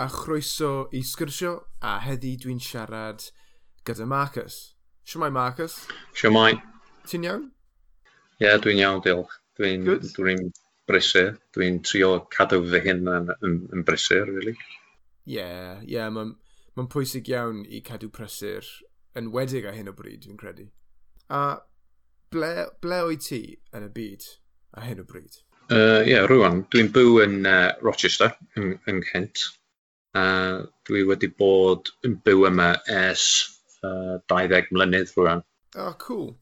[0.00, 1.50] a chroeso i sgyrsio
[1.84, 3.26] a heddi dwi'n siarad
[3.84, 4.56] gyda Marcus.
[5.04, 5.74] Siamai Marcus?
[6.16, 6.54] Siamai.
[7.04, 7.42] Ti'n iawn?
[8.38, 9.34] Ie, yeah, dwi'n iawn, diolch.
[9.60, 10.36] Dwi'n dwi
[10.88, 11.34] brysur.
[11.52, 14.56] Dwi'n trio cadw fy hyn yn, yn, yn brysur, really.
[15.26, 16.32] Ie, yeah, ie, yeah, mae'n
[16.78, 18.64] ma pwysig iawn i cadw prysur
[19.20, 20.70] yn wedig a hyn o bryd, dwi'n credu.
[21.28, 21.60] A
[22.32, 23.44] ble, ble o'i ti
[23.76, 24.32] yn y byd
[24.80, 25.42] a hyn o bryd?
[25.68, 26.64] Ie, uh, yeah, rwan.
[26.72, 29.50] Dwi'n byw yn uh, Rochester, yn, yn Kent.
[30.16, 33.26] Uh, dwi wedi bod yn byw yma ers
[33.86, 35.44] uh, 20 mlynedd rwan.
[35.76, 36.32] O, oh, cool.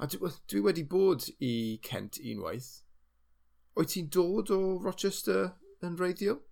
[0.00, 2.68] A dwi, dwi wedi bod i Kent unwaith.
[3.76, 5.48] Wyt ti'n dod o Rochester
[5.84, 6.42] yn reiddiol?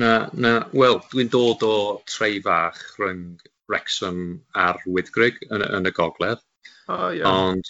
[0.00, 0.54] Na, na.
[0.72, 1.74] Wel, dwi'n dod o
[2.08, 4.20] trei fach rhwng Wrexham
[4.56, 6.40] a'r Wyddgrig yn, yn y gogledd.
[6.88, 7.28] Oh, yeah.
[7.28, 7.68] Ond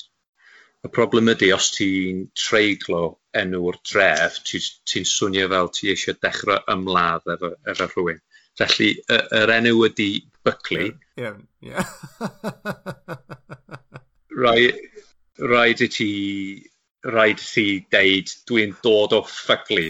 [0.86, 6.60] y problem ydy, os ti'n treiglo enw'r dref, ti'n ti swnio fel ti eisiau dechrau
[6.74, 8.20] ymladd efo, efo rhywun.
[8.58, 10.10] Felly, yr, enw ydy
[10.44, 10.88] Buckley.
[10.90, 11.36] Ie, yeah,
[11.68, 11.84] yeah.
[14.38, 16.10] rhaid i ti
[17.06, 19.88] rhaid i ti deud dwi'n dod o ffuglu.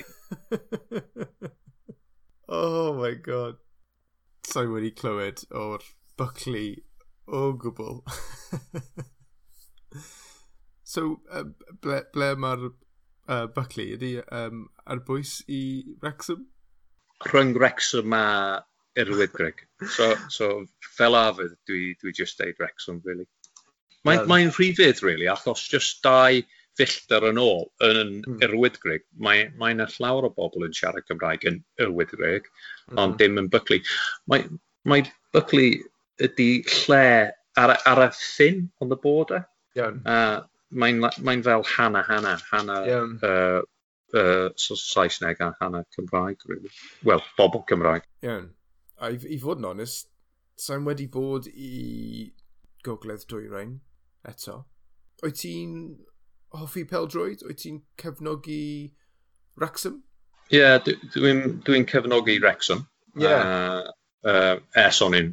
[2.60, 3.56] oh my god.
[4.48, 5.82] So wedi clywed o'r
[6.20, 6.69] Buckley
[7.28, 8.02] o gwbl.
[10.92, 11.46] so, uh,
[11.84, 12.62] ble, ble mae'r
[13.28, 15.62] uh, Buckley ydy um, ar bwys i
[16.02, 16.46] Wrexham?
[17.28, 18.26] Rhyng Wrexham a
[18.98, 19.64] Erwyd Greg.
[19.94, 20.50] So, so
[20.96, 23.26] fel afydd, dwi, dwi just deud Wrexham, really.
[24.06, 26.40] Mae'n um, mae rhyfedd, really, achos just dau
[26.78, 28.40] fillter yn ôl yn mm.
[28.46, 29.04] Erwyd Greg.
[29.18, 33.18] Mae, mae yna llawer o bobl yn siarad Cymraeg yn Erwyd Greg, mm ond hmm.
[33.20, 33.82] dim yn Buckley.
[34.32, 34.46] Mae,
[34.88, 35.02] mae
[35.36, 35.74] Buckley
[36.24, 37.02] ydy lle
[37.58, 39.42] ar, ar y ffin on the border.
[39.76, 40.00] Iawn.
[40.06, 40.40] Uh,
[40.70, 43.06] mae'n mae fel hana, hana, hana yeah.
[43.22, 43.61] uh,
[44.14, 46.36] uh, so Saesneg a hana Cymraeg.
[46.47, 46.70] Really.
[47.05, 48.06] Wel, bobl Cymraeg.
[48.22, 48.48] Iawn.
[48.48, 48.54] Yeah.
[48.98, 50.09] A i, i fod yn onest,
[50.59, 52.32] sa'n wedi bod i
[52.87, 53.76] gogledd dwyrain
[54.26, 54.65] eto.
[55.22, 55.76] Wyt ti'n
[56.59, 57.44] hoffi peldroed?
[57.47, 58.91] Wyt ti'n cefnogi
[59.59, 60.03] Wrexham?
[60.50, 62.87] Ie, yeah, dwi'n dwi, dwi, dwi cefnogi Wrexham.
[63.19, 63.47] Yeah.
[63.47, 65.32] Uh, uh, es o'n i'n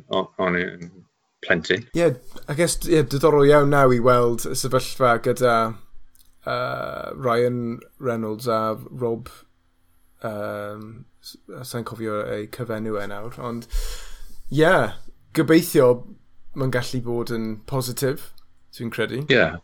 [1.46, 1.88] plentyn.
[1.94, 2.14] Ie, yeah,
[2.50, 5.56] I guess yeah, diddorol iawn naw i weld y sefyllfa gyda
[6.46, 9.30] uh, Ryan Reynolds a Rob
[10.26, 11.06] um,
[11.66, 14.98] sa'n cofio ei cyfenw e nawr, ond ie, yeah,
[15.36, 15.90] gobeithio
[16.56, 18.30] mae'n gallu bod yn positif,
[18.76, 19.24] dwi'n credu.
[19.26, 19.58] Ie, yeah.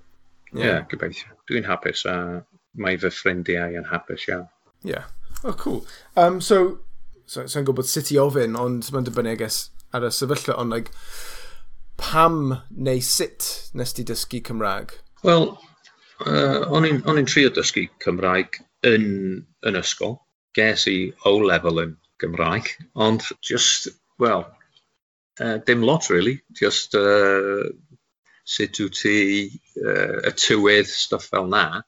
[0.53, 0.65] yeah.
[0.65, 1.35] yeah, gobeithio.
[1.49, 2.39] Dwi'n hapus a uh,
[2.81, 4.47] mae fy ffrindiau yn hapus iawn.
[4.83, 5.11] Ie, yeah.
[5.43, 5.85] oh cool.
[6.15, 6.81] Um, so,
[7.25, 10.73] so so gwybod sut i ofyn, ond mae'n dibynnu, I guess, ar y sefyllfa, ond
[10.73, 10.93] like,
[12.01, 12.57] pam
[12.87, 13.47] neu sut
[13.77, 14.97] nes ti dysgu Cymraeg?
[15.23, 15.47] Wel,
[16.25, 19.07] uh, o'n i'n trio dysgu Cymraeg yn,
[19.67, 20.17] yn ysgol.
[20.57, 20.97] Ges i
[21.29, 23.87] O-level yn Gymraeg, ond just,
[24.19, 24.45] well,
[25.39, 27.69] uh, dim lot really, just uh,
[28.43, 29.15] sut wyt ti,
[29.81, 31.81] uh, y tywydd, stuff fel na.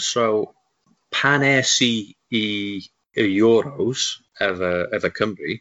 [0.00, 0.54] So,
[1.12, 1.92] pan es i
[2.32, 2.44] i,
[3.16, 4.06] i Euros
[4.40, 5.58] efo, efo Cymru,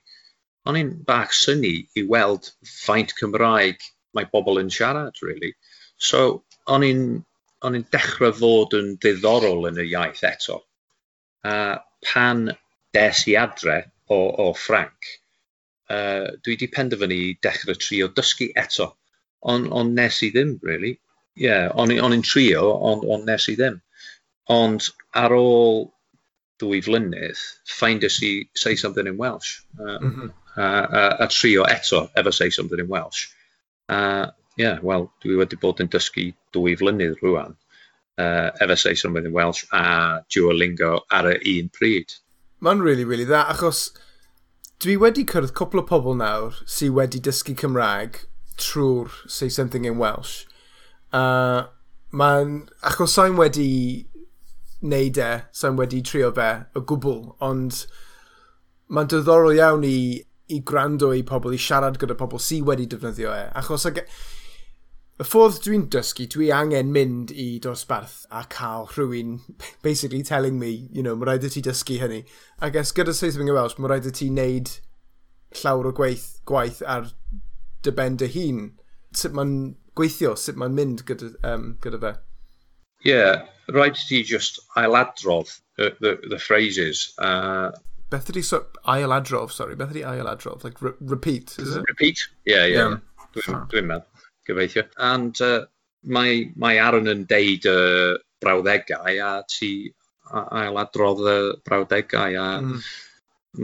[0.69, 3.81] O'n i'n bach syni i weld faint Cymraeg
[4.17, 5.53] mae bobl yn siarad, really.
[5.97, 7.05] So, o'n i'n
[7.67, 10.61] o'n i'n dechrau fod yn ddiddorol yn y iaith eto.
[11.45, 12.47] A pan
[12.95, 13.77] des i adre
[14.09, 15.11] o, o Ffranc,
[15.93, 18.91] uh, dwi wedi penderfynu i dechrau trio dysgu eto.
[19.53, 20.95] Ond on nes i ddim, really.
[21.37, 23.79] Ie, yeah, o'n i'n trio, ond on nes i ddim.
[24.51, 25.85] Ond ar ôl
[26.61, 27.39] dwy flynydd,
[27.69, 29.61] ffeindus i say something in Welsh.
[29.79, 33.27] Uh, mm -hmm a, a, a trio eto efo Say Something in Welsh.
[33.89, 37.55] A ie, yeah, wel, dwi wedi bod yn dysgu dwy flynydd rwan
[38.19, 42.17] uh, efo Say Something in Welsh a Duolingo ar y un pryd.
[42.61, 43.89] Mae'n really, really dda, achos
[44.83, 48.23] dwi wedi cyrraedd cwpl o pobl nawr sydd wedi dysgu Cymraeg
[48.61, 50.45] trwy'r Say Something in Welsh.
[51.11, 51.67] Uh,
[52.11, 53.69] Mae'n, achos sa'n wedi
[54.83, 57.85] neud e, sa'n wedi trio fe o gwbl, ond
[58.91, 59.95] mae'n diddorol iawn i
[60.51, 63.43] i gwrando i pobl, i siarad gyda pobl sy wedi defnyddio e.
[63.57, 64.01] Achos ag,
[65.21, 69.39] y ffordd dwi'n dysgu, dwi angen mynd i dosbarth a cael rhywun
[69.85, 72.23] basically telling me, you know, mae rhaid i ti dysgu hynny.
[72.59, 74.73] I guess gyda Saethfing y Welsh, mae rhaid i ti wneud
[75.61, 77.11] llawer o gweith, gwaith ar
[77.85, 78.65] dy ben dy hun.
[79.17, 79.55] Sut mae'n
[79.99, 82.13] gweithio, sut mae'n mynd gyda, um, gyda fe?
[83.05, 87.13] Ie, yeah, rhaid i ti just ailadrodd the, the, the phrases.
[87.17, 87.71] Uh,
[88.11, 90.65] Beth ydi so, ailadrodd, sorry, beth ydi ailadrodd?
[90.67, 91.85] Like, re repeat, is it?
[91.87, 92.73] Repeat, ie, yeah, ie.
[92.75, 92.97] Yeah.
[93.31, 93.61] Dwi'n yeah.
[93.71, 94.83] dwi meddwl, gyfeithio.
[95.11, 95.61] And uh,
[96.03, 99.71] mae, mae Aaron yn deud y uh, brawddegau a ti
[100.31, 101.37] ailadrodd y
[101.67, 102.83] brawddegau a mm.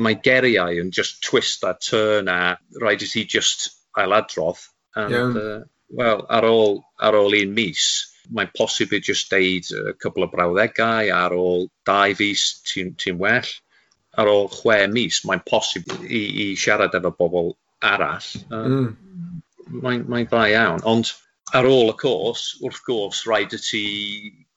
[0.04, 4.64] mae geriau yn just twist a turn a rhaid i ti just ailadrodd.
[4.96, 5.44] And, yeah.
[5.44, 5.60] uh,
[5.90, 7.84] well, ar ôl, ar ôl un mis,
[8.32, 13.12] mae'n posib i just deud a couple o brawddegau ar ôl dau fus ti'n ti
[13.12, 13.56] well
[14.18, 17.54] ar ôl chwe mis, mae'n posib i, i siarad efo bobl
[17.86, 18.28] arall.
[18.50, 19.40] Um, mm.
[19.84, 20.84] Mae'n mae dda iawn.
[20.90, 21.14] Ond
[21.58, 23.84] ar ôl y cwrs, wrth gwrs, rhaid y ti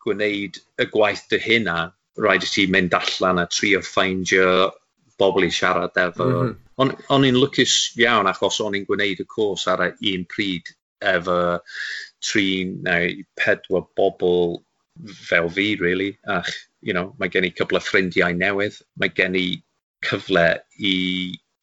[0.04, 1.90] gwneud y gwaith dy hynna,
[2.20, 4.70] rhaid y ti mynd allan a trio ffeindio
[5.20, 6.26] bobl i siarad efo.
[6.26, 6.56] Mm -hmm.
[6.80, 10.72] O'n, on i'n lwcus iawn achos o'n i'n gwneud y cwrs ar un pryd
[11.12, 11.60] efo
[12.24, 14.60] tri neu pedwar bobl
[15.28, 16.48] fel fi, really, ach
[16.80, 19.46] you know, mae gen i cwbl o ffrindiau newydd, mae gen i
[20.06, 20.46] cyfle
[20.80, 20.96] i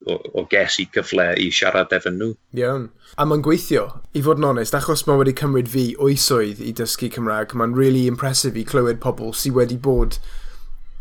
[0.05, 2.31] o, o ges i gyfle i siarad efo nhw.
[2.59, 2.87] Iawn.
[3.17, 7.09] A mae'n gweithio, i fod yn onest, achos mae wedi cymryd fi oesoedd i dysgu
[7.13, 10.19] Cymraeg, mae'n really impressive i clywed pobl sydd wedi bod,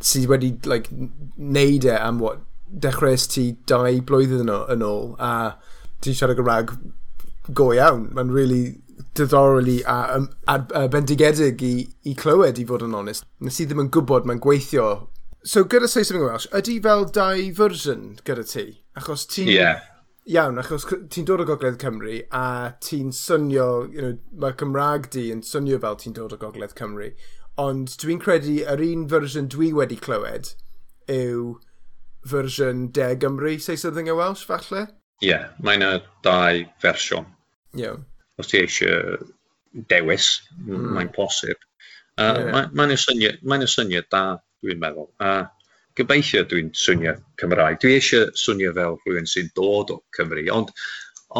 [0.00, 0.92] sydd wedi like,
[1.36, 5.56] neud e am what, dechreuais ti dau blwyddyn yn ôl, a
[6.02, 6.74] ti'n siarad Gymraeg
[7.54, 8.08] go iawn.
[8.16, 8.64] Mae'n really
[9.16, 11.74] diddorol a, um, a, a bendigedig i,
[12.06, 13.26] i clywed, i fod yn onest.
[13.44, 14.86] Nes i ddim yn gwybod mae'n gweithio.
[15.46, 18.66] So gyda Say Something Welsh, ydy fel dau fersiwn gyda ti?
[18.98, 19.52] Achos ti'n...
[19.52, 19.84] Yeah.
[20.26, 25.28] Iawn, achos ti'n dod o Gogledd Cymru a ti'n swnio, you know, mae Cymraeg di
[25.30, 27.12] yn swnio fel ti'n dod o Gogledd Cymru.
[27.62, 30.50] Ond dwi'n credu yr un fersiwn dwi wedi clywed
[31.14, 31.54] yw
[32.26, 34.88] fersiwn De Gymru, Say Something in Welsh, falle?
[35.22, 35.92] Ie, yeah, mae yna
[36.26, 37.30] dau fersiwn.
[37.78, 37.78] Iawn.
[37.78, 38.04] Yeah
[38.40, 39.18] os ti eisiau
[39.90, 40.30] dewis,
[40.62, 40.92] mm.
[40.96, 41.60] mae'n posib.
[42.16, 42.50] Uh, yeah.
[42.72, 44.24] Mae'n ma, syniad, ma syniad da,
[44.64, 45.10] dwi'n meddwl.
[45.20, 45.44] A uh,
[45.96, 47.80] gobeithio dwi'n swnio Cymraeg.
[47.80, 50.72] Dwi eisiau swnio fel rhywun sy'n dod o Cymru, ond,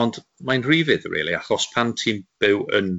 [0.01, 2.95] ond mae'n rhifydd, really, achos pan ti'n byw yn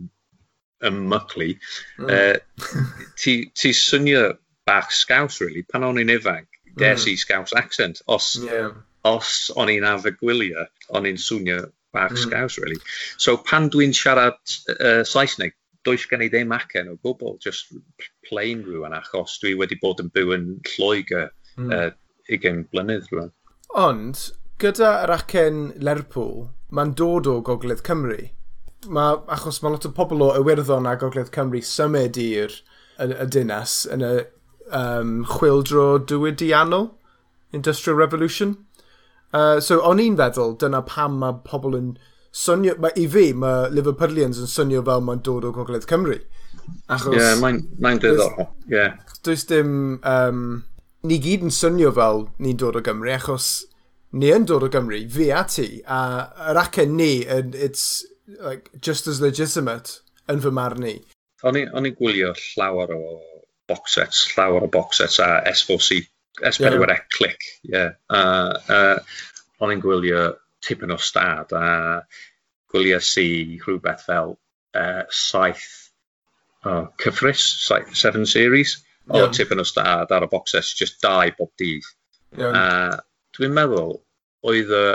[0.88, 1.54] ymyclu,
[1.98, 2.12] mm.
[2.12, 4.28] uh, ti, ti swnio
[4.68, 6.50] bach scaws, really, pan o'n i'n ifanc.
[6.78, 7.10] Des mm.
[7.10, 8.04] i scaws accent.
[8.14, 8.70] Os, yeah.
[9.08, 11.64] os o'n i'n afegwylio, o'n i'n swnio
[11.98, 12.24] bach mm.
[12.24, 12.80] sgaws, really.
[13.18, 14.40] So pan dwi'n siarad
[14.78, 15.58] uh, Saesneg,
[15.88, 17.74] does gen i ddim acen o gwbl, just
[18.28, 21.72] plain rwan, achos dwi wedi bod yn byw yn Lloegr mm.
[21.72, 21.90] uh,
[22.30, 23.32] 20 blynydd rwan.
[23.78, 24.24] Ond,
[24.62, 28.20] gyda yr acen Lerpwl, mae'n dod o Gogledd Cymru.
[28.94, 33.28] Ma, achos mae lot o pobl o Iwerddon a Gogledd Cymru symud i'r y, y
[33.34, 34.14] dinas yn y
[34.76, 36.92] um, chwildro diwydiannol,
[37.56, 38.58] Industrial Revolution.
[39.36, 41.92] Uh, so o'n i'n feddwl dyna pam mae pobl yn
[42.38, 46.20] swnio, Ma, i fi, mae Liverpoolians yn swnio fel mae'n dod o Gogledd Cymru.
[46.92, 47.16] Achos...
[47.16, 48.76] Ie, yeah, mae'n mae diddorol, ie.
[48.78, 48.98] Yeah.
[49.26, 49.72] Does dim...
[50.08, 50.64] Um,
[51.08, 53.50] ni gyd yn swnio fel ni'n dod o Gymru, achos
[54.18, 56.00] ni yn dod o Gymru, fi a ti, a
[56.52, 58.06] yr acen ni, it's
[58.40, 60.00] like, just as legitimate
[60.32, 60.98] yn fy marn ni.
[61.46, 63.02] O'n i'n gwylio llawer o
[63.70, 66.06] box sets, llawer o box sets a S4C
[66.42, 67.00] S4C yeah.
[67.12, 67.72] click, ie.
[67.74, 67.92] Yeah.
[68.10, 69.00] Uh, uh,
[69.62, 70.24] o'n i'n gwylio
[70.62, 71.68] tipyn o stad a
[72.72, 74.36] gwylio si rhywbeth fel
[74.78, 75.92] uh, saith
[76.66, 78.78] oh, cyffrus, saith, seven series,
[79.10, 79.32] o yeah.
[79.34, 81.86] tipyn o stad ar y boxes, just dau bob dydd.
[82.38, 82.54] Yeah.
[82.54, 82.66] A
[83.38, 83.96] dwi'n meddwl,
[84.48, 84.86] oedd y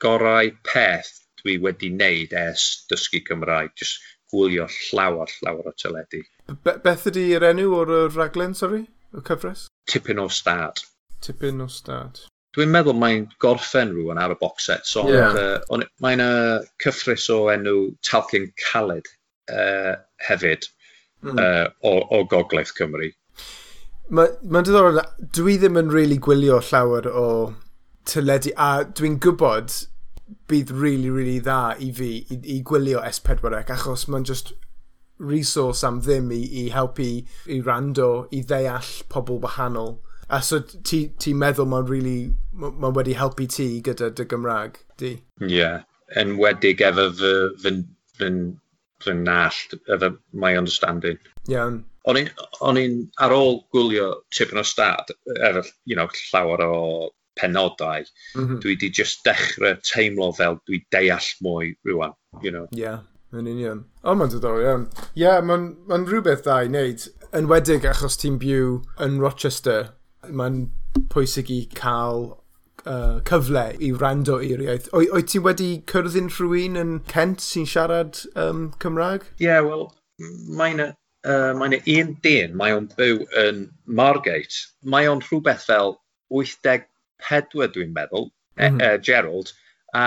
[0.00, 4.00] gorau peth dwi wedi wneud es dysgu Cymraeg, just
[4.30, 6.22] gwylio llawer, llawer o teledu.
[6.64, 8.84] Be beth ydy'r enw o'r raglen, sori?
[9.16, 9.66] Y cyfres?
[9.90, 10.82] tipyn o stad.
[11.24, 12.20] Tipyn o stad.
[12.56, 15.36] Dwi'n meddwl mae'n gorffen rhywun ar y box set, so yeah.
[15.38, 19.06] uh, mae'n uh, cyffrus o enw Talcyn Caled
[19.52, 19.94] uh,
[20.26, 20.66] hefyd
[21.22, 21.38] mm.
[21.38, 23.12] uh, o, o Gogledd Cymru.
[24.10, 24.98] Mae'n ma diddorol,
[25.38, 27.28] dwi ddim yn really gwylio llawer o
[28.10, 29.76] teledu, a dwi'n gwybod
[30.50, 34.54] bydd really, really dda i fi i, i gwylio S4C, achos mae'n just
[35.20, 37.08] resource am ddim i, i helpu
[37.46, 39.98] i rando, i ddeall pobl wahanol.
[40.30, 45.14] A so ti, ti meddwl mae'n really, ma wedi helpu ti gyda dy Gymraeg, di?
[45.42, 45.82] Ie, yeah.
[46.20, 47.72] enwedig efo fy, fy,
[48.18, 48.32] fy,
[49.04, 51.18] fy nallt, efo my understanding.
[51.50, 51.82] Iawn.
[51.82, 51.86] Yeah.
[52.64, 56.76] O'n i'n ar ôl gwylio tipyn o stad, efo er, you know, llawer o
[57.38, 58.60] penodau, mm -hmm.
[58.62, 62.14] dwi di just dechrau teimlo fel dwi deall mwy rwan.
[62.42, 62.66] You know?
[62.70, 63.02] Yeah.
[63.30, 63.84] Yn union.
[64.02, 64.84] O, mae'n diddorol iawn.
[65.14, 67.06] Ie, yeah, mae'n ma rhywbeth dda i wneud.
[67.38, 69.92] Yn wedig achos ti'n byw yn Rochester,
[70.26, 70.64] mae'n
[71.14, 72.24] pwysig i cael
[72.84, 74.88] uh, cyfle i rando i'r iaith.
[74.96, 79.28] Oed ti wedi cyrddin rhywun yn Kent sy'n siarad um, Cymraeg?
[79.38, 79.86] Ie, yeah, wel,
[80.58, 84.66] mae'n uh, mae'n un dyn, mae o'n byw yn Margate.
[84.82, 85.96] Mae o'n rhywbeth fel
[86.34, 88.82] 84 dwi'n meddwl, mm -hmm.
[88.82, 89.54] e, e, Gerald,
[89.94, 90.04] a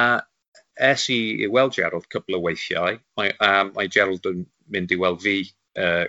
[0.79, 4.99] es i i weld Gerald cwbl o weithiau, mae, um, mae Gerald yn mynd i
[4.99, 5.37] weld fi
[5.79, 6.05] uh,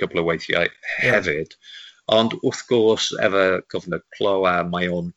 [0.00, 1.80] cwbl o weithiau hefyd, yeah.
[2.18, 5.12] ond wrth gwrs efo gofnod clo a mae o'n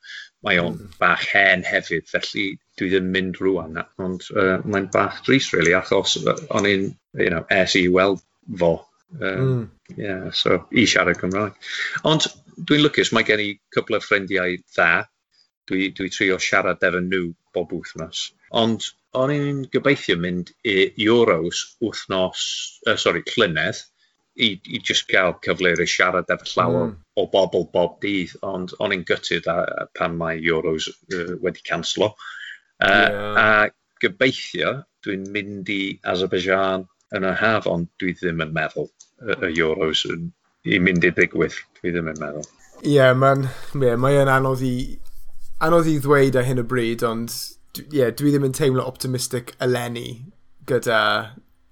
[0.46, 0.98] mae o'n mm.
[1.01, 2.46] bach hen hefyd, felly
[2.79, 7.43] dwi ddim mynd rwan, ond uh, mae'n bach dris, really, achos o'n i'n, you know,
[7.53, 8.22] es i weld
[8.62, 8.75] fo.
[9.19, 9.67] Um, mm.
[9.98, 11.57] yeah, so, i siarad Cymraeg.
[12.07, 14.91] Ond dwi'n lwcus, mae gen i cwbl o ffrindiau dda,
[15.67, 18.27] dwi, dwi trio siarad efo nhw bob wythnos.
[18.56, 18.86] Ond
[19.18, 22.42] o'n i'n gobeithio mynd i Euros wythnos,
[22.88, 23.82] uh, sorry, llynedd,
[24.38, 26.98] i, i just gael cyfle i siarad efo llawer mm.
[27.18, 31.66] o bobl bob dydd, ond o'n i'n gytud a, a pan mae Euros uh, wedi
[31.66, 32.13] canslo.
[32.77, 33.42] Uh, yeah.
[33.42, 33.48] A
[34.04, 34.75] gobeithio,
[35.06, 36.86] dwi'n mynd i Azerbaijan
[37.18, 40.30] yn y haf, ond dwi ddim yn meddwl y, y Euros yn,
[40.68, 42.48] i mynd i ddigwydd, dwi ddim yn meddwl.
[42.84, 43.48] Ie, yeah, mae'n
[43.82, 44.75] yeah, mae anodd i,
[45.66, 47.34] anodd i ddweud ar hyn o bryd, ond
[47.93, 50.10] yeah, dwi ddim yn teimlo optimistic eleni
[50.69, 51.01] gyda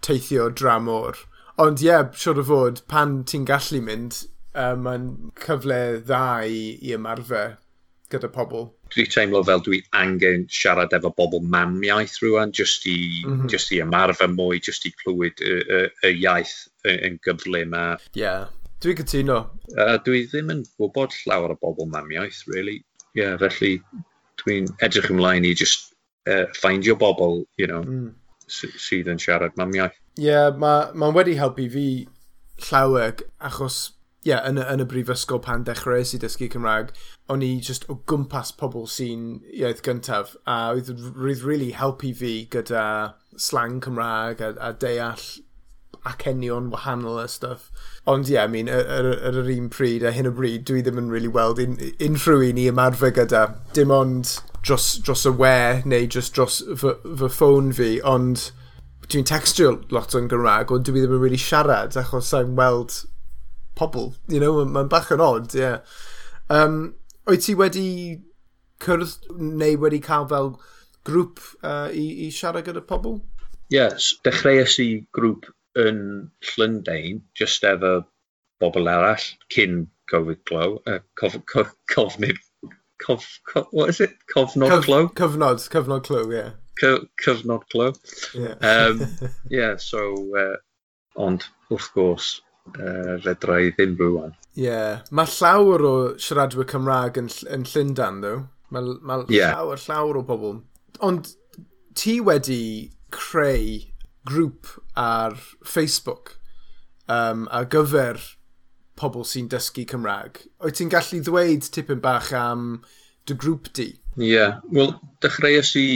[0.06, 1.20] teithio dramor.
[1.62, 4.24] Ond ie, yeah, siwr o fod, pan ti'n gallu mynd,
[4.56, 7.56] uh, mae'n cyfle dda i, i ymarfer
[8.12, 8.68] gyda pobl.
[8.94, 13.50] Dwi teimlo fel dwi angen siarad efo bobl mamiaeth rwan, jyst i, mm -hmm.
[13.52, 16.56] just i ymarfer mwy, just i clywed y, y, y iaith
[16.92, 17.74] yn gyflym.
[17.76, 18.46] Ie, yeah.
[18.84, 19.40] dwi'n cytuno.
[19.74, 22.82] Uh, dwi ddim yn gwybod llawer o bobl mamiaeth, really.
[23.16, 23.80] Ie, yeah, felly
[24.44, 25.95] dwi'n edrych ymlaen i just
[26.28, 28.14] uh, ffeindio bobl, you know, mm.
[28.48, 29.98] sydd yn siarad mam iaith.
[30.16, 31.88] Ie, yeah, mae'n ma wedi helpu fi
[32.70, 33.80] llawer, achos
[34.26, 36.94] ie, yeah, yn, yn y brifysgol pan dechrau i dysgu Cymraeg,
[37.30, 42.38] o'n i just o gwmpas pobl sy'n iaith gyntaf, a oedd rwydd really helpu fi
[42.54, 42.86] gyda
[43.38, 45.28] slang Cymraeg a, a deall
[46.06, 47.70] acenion wahanol a stuff.
[48.08, 50.66] Ond ie, yeah, I mean, ar, ar, ar yr un pryd, a hyn o bryd,
[50.70, 51.78] dwi ddim yn really weld un,
[52.08, 53.46] unrhyw un i ymarfer gyda.
[53.78, 58.50] Dim ond dros, dros y we neu just dros fy, fy ffôn fi, ond
[59.06, 63.04] dwi'n textio lot o'n Gymraeg, ond dwi ddim yn really siarad achos sa'n weld
[63.78, 64.14] pobl.
[64.32, 65.62] You know, mae'n bach yn odd, ie.
[65.62, 66.00] Yeah.
[66.50, 66.96] Um,
[67.30, 67.88] oed ti wedi
[68.82, 70.56] cyrdd neu wedi cael fel
[71.06, 73.20] grŵp uh, i, i siarad gyda pobl?
[73.74, 75.50] Yes, dechreuais i grŵp
[75.82, 76.02] yn
[76.54, 78.00] Llundain, just efo
[78.62, 82.42] bobl arall, cyn Covid-glow, uh, cof, cof, cofnid
[83.04, 84.16] Cof, cof, what is it?
[84.34, 85.08] Cofnod Cof, Clo?
[85.10, 86.38] Cyfnod, cyfnod Clo, ie.
[86.38, 86.52] Yeah.
[86.80, 87.94] Co, cyfnod Clo.
[88.34, 88.56] Yeah.
[88.62, 89.08] um,
[89.50, 90.02] yeah, so,
[90.38, 90.56] uh,
[91.16, 92.30] ond, wrth gwrs,
[92.76, 94.36] uh, fedrai ddim rwan.
[94.56, 94.68] Ie.
[94.68, 95.02] Yeah.
[95.12, 98.36] Mae llawer o siaradwyr Cymraeg yn, yn Llundan, ddo.
[98.74, 99.54] Mae ma yeah.
[99.54, 100.58] llawer, llawer o bobl.
[101.06, 101.36] Ond
[101.96, 103.84] ti wedi creu
[104.26, 106.38] grŵp ar Facebook
[107.08, 108.20] um, ar gyfer
[109.00, 110.40] pobl sy'n dysgu Cymraeg.
[110.64, 112.64] Wyt ti'n gallu ddweud tipyn bach am
[113.28, 113.90] dy grŵp di?
[114.16, 114.62] Ie, yeah.
[114.72, 115.88] wel, dechreuais i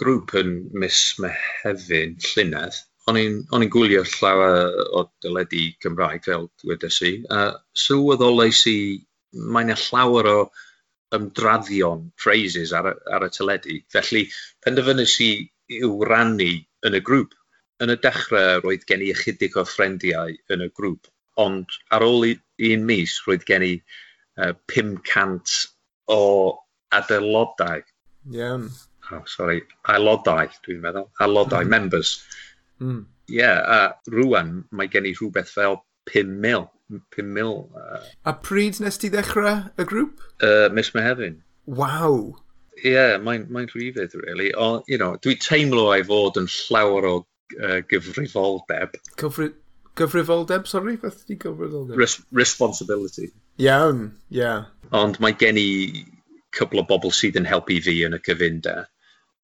[0.00, 0.52] grŵp yn
[0.82, 2.82] mis Mehefin Llynedd.
[3.08, 7.12] O'n i'n gwylio llawer o dyledu Cymraeg fel wedes i.
[7.30, 7.54] Uh,
[7.86, 8.78] sylweddolais i
[9.54, 10.38] mae'n llawer o
[11.16, 13.80] ymdraddion phrases ar, ar y teledu.
[13.94, 14.26] Felly,
[14.66, 15.32] penderfynus i
[15.80, 16.52] i'w rannu
[16.86, 17.32] yn y grŵp.
[17.84, 21.08] Yn y dechrau, roedd gen i ychydig o ffrendiau yn y grŵp
[21.42, 25.56] ond ar ôl un mis, roedd gen i uh, 500
[26.12, 26.20] o
[26.96, 27.82] adeilodau.
[28.32, 28.68] Iawn.
[28.70, 28.84] Yeah.
[29.12, 31.06] Oh, sorry, aelodau, dwi'n meddwl.
[31.22, 31.70] Aelodau, mm.
[31.70, 32.16] members.
[32.82, 33.04] Mm.
[33.28, 36.68] yeah, a rwan mae gen i rhywbeth fel 5,000.
[37.14, 37.70] 5,000.
[37.74, 40.20] Uh, a pryd nes ti ddechrau y grŵp?
[40.38, 41.40] Uh, Miss Mehefin.
[41.66, 42.18] Waw.
[42.76, 44.52] Ie, yeah, mae'n mae rhywbeth, really.
[44.54, 48.98] O, you know, dwi teimlo ei fod yn llawer o uh, gyfrifoldeb.
[49.22, 49.52] Cyfri...
[49.96, 51.96] Gyfrifoldeb, sorry, beth ydi gyfrifoldeb?
[52.00, 53.30] Res responsibility.
[53.62, 54.42] Iawn, ie.
[54.42, 54.66] Yeah.
[54.96, 56.04] Ond mae gen i
[56.56, 58.84] cwbl o bobl sydd yn helpu fi yn y cyfundau.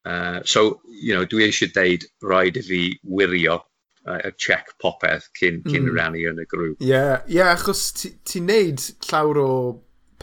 [0.05, 3.61] Uh, so, you know, dwi eisiau deud rhaid i fi wirio
[4.07, 5.97] uh, y uh, check popeth cyn, cyn mm.
[5.97, 6.81] rannu yn y grŵp.
[6.83, 9.53] Ie, yeah, yeah, achos ti'n ti neud llawer o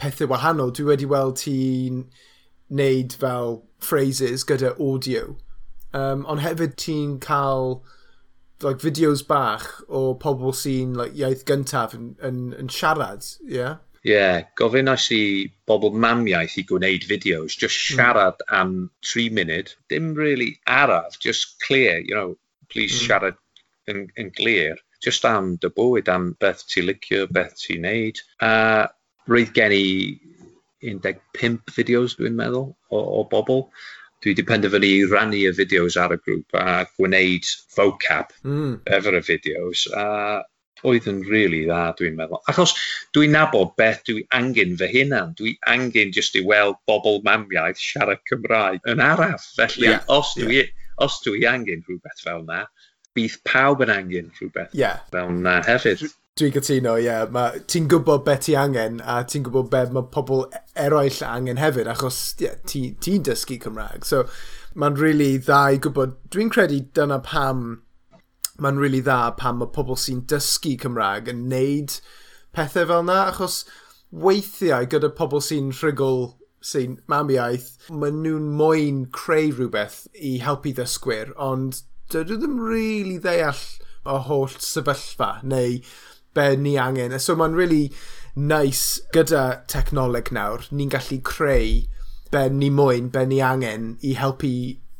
[0.00, 0.74] pethau wahanol.
[0.76, 2.04] Dwi wedi weld ti'n
[2.70, 5.38] neud fel phrases gyda audio.
[5.96, 7.80] Um, ond hefyd ti'n cael
[8.62, 13.56] like, fideos bach o pobl sy'n like, iaith gyntaf yn, yn, yn siarad, ie?
[13.60, 13.78] Yeah?
[14.00, 15.22] Ie, yeah, gofyn as i
[15.68, 17.98] bobl mamiaeth i gwneud fideos, just hmm.
[17.98, 18.54] siarad mm.
[18.60, 18.70] am
[19.04, 22.38] 3 munud, dim really araf, just clear, you know,
[22.72, 23.02] please mm.
[23.06, 23.36] siarad
[23.92, 28.20] yn, yn clear, just am dy bywyd, am beth ti'n licio, beth ti'n neud.
[28.44, 28.52] A
[29.28, 29.84] roedd gen i
[30.80, 33.66] 15 fideos, dwi'n meddwl, o, o bobl
[34.20, 38.80] dwi wedi penderfynu i rannu y fideos ar y grŵp a gwneud vocab mm.
[38.98, 40.06] efo'r y fideos a
[40.88, 42.40] oedd yn rili really dda dwi'n meddwl.
[42.50, 42.74] Achos
[43.16, 45.34] dwi'n nabod beth dwi angen fy hunan.
[45.38, 49.44] Dwi angen jyst i weld bobl mamiaeth siarad Cymraeg yn araf.
[49.58, 50.70] Felly yeah, os, dwi, yeah.
[51.04, 52.64] os dwi angen rhywbeth fel na,
[53.16, 55.04] bydd pawb yn angen rhywbeth yeah.
[55.12, 56.06] fel na hefyd.
[56.40, 57.04] Dwi'n gytuno, ie.
[57.04, 57.56] Yeah.
[57.68, 61.90] Ti'n gwybod be ti angen, a ti'n gwybod be mae pobl e-, eraill angen hefyd,
[61.92, 64.06] achos yeah, ti'n ti dysgu Cymraeg.
[64.08, 64.22] So,
[64.72, 66.16] mae'n really dda i gwybod...
[66.32, 67.82] Dwi'n credu dyna pam...
[68.56, 71.98] Mae'n really dda pam mae pobl sy'n dysgu Cymraeg yn neud
[72.56, 73.60] pethau fel yna, achos
[74.10, 76.30] weithiau gyda pobl sy'n rhugl
[76.64, 83.66] sy'n mamiaeth, maen nhw'n moyn creu rhywbeth i helpu ddysgwyr, ond dydw ddim really ddeall
[84.08, 85.82] y holl sefyllfa, neu
[86.34, 87.18] be ni angen.
[87.18, 87.90] So mae'n really
[88.36, 90.66] nice gyda technoleg nawr.
[90.70, 91.86] Ni'n gallu creu
[92.30, 94.52] be ni moyn, be ni angen i helpu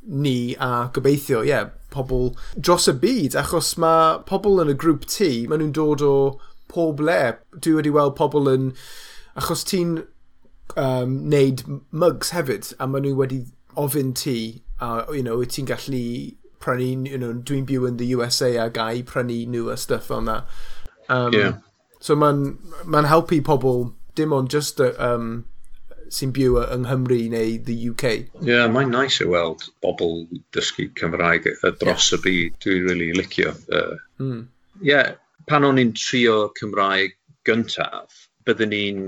[0.07, 3.37] ni a gobeithio, ie, yeah, pobl dros y byd.
[3.39, 6.15] Achos mae pobl yn y grŵp ti, maen nhw'n dod o
[6.71, 7.21] pob le.
[7.59, 8.73] Dwi wedi weld pobl yn...
[9.39, 10.01] Achos ti'n
[10.75, 11.63] um, neud
[11.95, 13.45] mugs hefyd, a maen nhw wedi
[13.79, 16.03] ofyn ti, a you know, ti'n gallu
[16.61, 20.27] prynu, you know, dwi'n byw yn the USA a gai prynu nhw a stuff fel
[20.27, 20.43] na.
[21.11, 21.59] Um, yeah.
[22.01, 22.45] So mae'n
[22.89, 25.33] ma helpu pobl dim ond just um,
[26.15, 28.13] sy'n byw yng Nghymru neu the UK.
[28.13, 30.25] Ie, yeah, mae'n nice i weld bobl
[30.57, 31.47] dysgu Cymraeg
[31.83, 32.17] dros yeah.
[32.17, 32.59] y byd.
[32.65, 33.55] Dwi'n really licio.
[33.55, 33.71] Hmm.
[33.71, 34.43] Ie, uh, mm.
[34.91, 35.13] yeah,
[35.51, 39.01] pan o'n i'n trio Cymraeg gyntaf, byddwn ni'n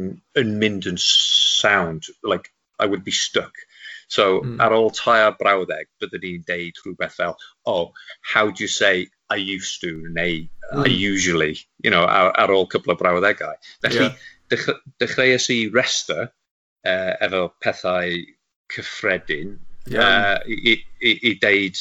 [0.43, 3.67] yn mynd yn sound, like I would be stuck.
[4.13, 4.59] So mm.
[4.61, 9.41] ar ôl tair brawddeg, byddwn ni'n deud rhywbeth fel, oh, how do you say I
[9.43, 10.99] used to, neu mm.
[10.99, 13.57] usually, you know, ar, ar ôl cwbl o brawddegau.
[13.85, 14.79] Felly, yeah.
[15.01, 18.17] dechreuais i rester uh, efo pethau
[18.73, 20.39] cyffredin yeah.
[20.39, 21.79] uh, i, i, i deud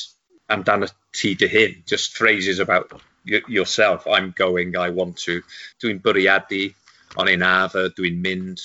[0.51, 5.41] amdano ti dy hyn, just phrases about yourself, I'm going, I want to,
[5.81, 6.71] dwi'n bwriadu,
[7.19, 8.63] o'n i'n afa, dwi'n mynd,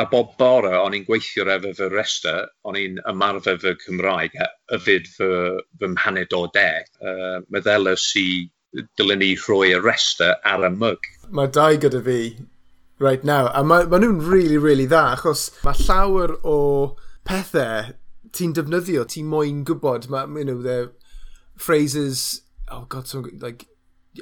[0.00, 4.48] a bob bore o'n i'n gweithio efo fy rester, o'n i'n ymarfer fy Cymraeg a
[4.76, 5.30] yfyd fy,
[5.80, 6.90] fy mhaned o deg.
[7.00, 8.28] Uh, meddelus i
[8.98, 11.10] dylen ni rhoi y rester ar y mwg.
[11.30, 12.20] Mae dau gyda fi
[12.98, 16.58] right now, a mae ma nhw'n really, really dda, achos mae llawer o
[17.28, 17.94] pethau
[18.36, 20.92] ti'n defnyddio, ti'n moyn gwybod, mae, you know, the
[21.56, 23.66] phrases, oh god, so, like,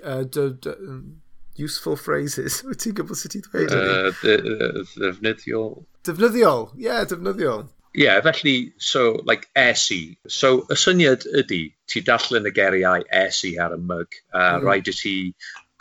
[0.03, 1.17] uh, mm,
[1.57, 2.63] useful phrases.
[2.69, 3.75] Wyt ti'n gwybod sut i ddweud?
[3.75, 5.83] Uh, uh, defnyddiol.
[6.07, 7.67] Defnyddiol, ie, yeah, defnyddiol.
[7.95, 10.17] Ie, yeah, felly, so, like, esi.
[10.27, 14.65] So, y syniad ydy, ti dallen y geriau esi ar y myg, a mm.
[14.65, 15.15] rhaid i ti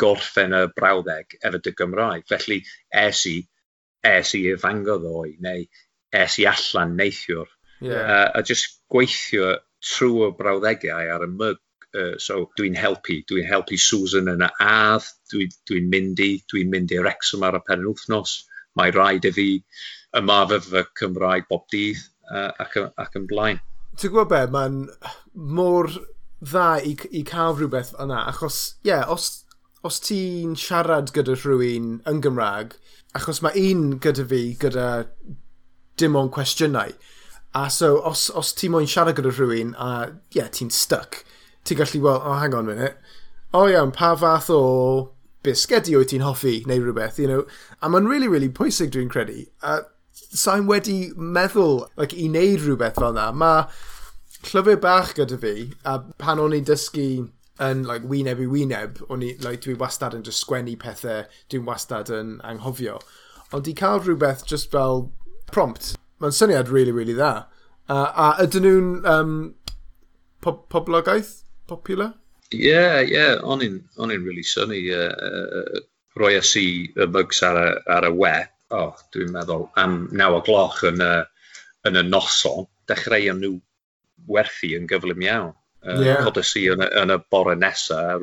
[0.03, 2.27] gorffen y brawddeg efo dy Gymraeg.
[2.29, 2.59] Felly,
[3.01, 3.39] esi,
[4.05, 5.65] esu i fangoddoe, neu
[6.21, 7.49] esi allan neithiwr.
[7.81, 8.05] Yeah.
[8.05, 11.61] Uh, a just gweithio trwy y brawddegau ar y myg.
[11.93, 13.19] Uh, so, dwi'n helpu.
[13.29, 17.57] Dwi'n helpu Susan yn y add, dwi'n dwi mynd i, dwi'n mynd i'r Wrexham ar
[17.57, 18.43] y penwthnos
[18.79, 19.47] mae rhaid i fi
[20.17, 23.61] ymarfer fy Cymraeg bob dydd uh, ac, ac yn blaen.
[23.99, 24.77] Ti'n gwybod be, mae'n
[25.57, 25.89] mor
[26.43, 29.43] dda i, i cael rhywbeth yna, achos, ie, yeah, os,
[29.85, 32.77] os ti'n siarad gyda rhywun yn Gymraeg,
[33.17, 34.87] achos mae un gyda fi gyda
[36.01, 36.95] dim ond cwestiynau,
[37.53, 39.91] a so os, os ti'n moyn siarad gyda rhywun a,
[40.33, 41.21] ie, yeah, ti'n stuck,
[41.63, 42.97] ti'n gallu, well, oh, hang on a minute,
[43.53, 44.63] o oh, iawn, yeah, pa fath o
[45.43, 47.45] bisgedi wyt ti'n hoffi neu rhywbeth, you know.
[47.81, 49.45] A mae'n really, really pwysig dwi'n credu.
[49.61, 49.81] A
[50.13, 53.29] sa'n wedi meddwl like, i wneud rhywbeth fel yna.
[53.35, 53.65] Mae
[54.49, 57.07] llyfr bach gyda fi, a pan o'n i'n dysgu
[57.63, 61.67] yn like, wyneb i wyneb, o'n i, like, dwi wastad yn just sgwennu pethau, dwi'n
[61.67, 62.99] wastad yn anghofio.
[63.53, 65.07] Ond i cael rhywbeth just fel
[65.51, 67.45] prompt, mae'n syniad really, really dda.
[67.91, 69.37] Uh, a ydyn nhw'n um,
[70.41, 72.13] po poblogaeth popular?
[72.53, 74.85] Yeah, yeah, o'n i'n really syni.
[74.93, 75.83] Uh, uh,
[76.15, 78.33] roi i y mugs ar y, ar y we,
[78.77, 81.13] oh, dwi'n meddwl, am 9 o gloch yn y,
[81.89, 83.57] yn y noson, dechreuon nhw
[84.29, 85.53] werthu yn gyflym iawn.
[85.83, 86.21] Uh, Yeah.
[86.23, 88.21] Codes i yn, yn y bore nesaf,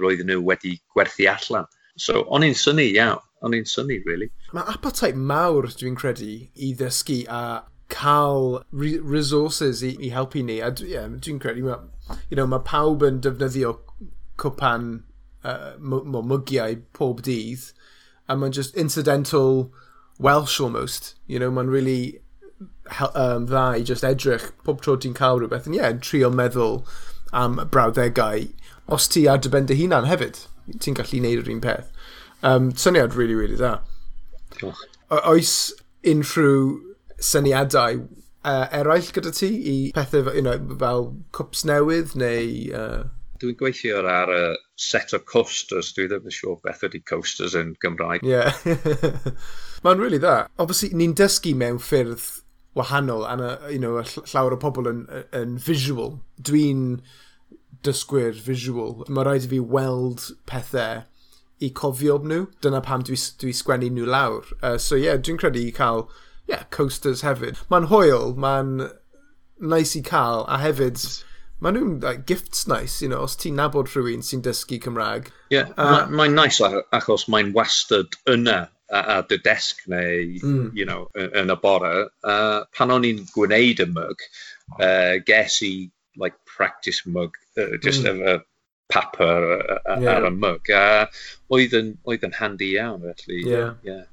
[0.00, 1.68] roedden nhw wedi gwerthu allan.
[2.00, 4.30] So, o'n i'n syni iawn, o'n i'n syni, really.
[4.56, 7.42] Mae appetite mawr, dwi'n credu, i ddysgu a
[7.92, 10.62] cael re resources i, i helpu ni.
[10.64, 11.91] A dwi'n yeah, dwi credu, mae
[12.30, 13.76] you know, mae pawb yn defnyddio
[14.42, 14.90] cwpan
[15.44, 17.70] uh, mwgiau pob dydd,
[18.28, 19.70] a mae'n just incidental
[20.18, 21.14] Welsh almost.
[21.26, 22.20] You know, mae'n really
[23.14, 25.68] um, dda i just edrych pob tro ti'n cael rhywbeth.
[25.68, 26.82] Ie, yeah, trio meddwl
[27.32, 28.48] am brawddegau
[28.92, 30.44] os ti ar dyben dy hunan hefyd.
[30.78, 31.90] Ti'n gallu neud yr un peth.
[32.42, 33.78] Um, syniad really, really dda.
[34.58, 34.82] Diolch.
[35.12, 35.54] Oes
[36.08, 36.80] unrhyw
[37.22, 38.06] syniadau
[38.44, 42.46] uh, eraill gyda ti i pethau you know, fel cwps newydd neu...
[42.76, 43.02] Uh...
[43.42, 44.42] Dwi'n gweithio ar y
[44.78, 48.26] set o coasters, dwi ddim yn siŵr beth ydy coasters yn Gymraeg.
[48.26, 48.38] Ie.
[48.72, 49.34] Yeah.
[49.82, 50.46] Mae'n really dda.
[50.62, 52.22] Obviously, ni'n dysgu mewn ffyrdd
[52.78, 53.98] wahanol a uh, you know,
[54.30, 55.00] llawer o pobl yn,
[55.34, 56.20] yn visual.
[56.38, 57.00] Dwi'n
[57.82, 59.02] dysgwyr visual.
[59.08, 61.02] Mae rhaid i fi weld pethau
[61.62, 62.46] i cofio nhw.
[62.62, 64.46] Dyna pam dwi, dwi sgwennu nhw lawr.
[64.60, 66.06] Uh, so ie, yeah, dwi'n credu i cael
[66.50, 67.60] yeah, coasters hefyd.
[67.72, 68.74] Mae'n hwyl, mae'n
[69.62, 71.00] nice i cael, a hefyd,
[71.62, 75.30] mae nhw'n like, gifts nice, you know, os ti'n nabod rhywun sy'n dysgu Cymraeg.
[75.52, 80.70] Ie, yeah, uh, mae'n nice achos mae'n wastad yna a dy desg neu, mm.
[80.76, 81.92] you know, yn y bore.
[82.20, 84.24] Uh, pan o'n i'n gwneud y mug,
[84.76, 85.72] uh, ges i,
[86.20, 88.12] like, practice mug, uh, just mm.
[88.12, 88.42] efo
[88.92, 90.10] papur uh, e, yeah.
[90.18, 90.68] ar y mug.
[90.68, 91.06] Uh,
[91.56, 93.40] oedd, yn, oedd yn handi iawn, felly.
[93.48, 93.78] Yeah.
[93.86, 94.04] yeah.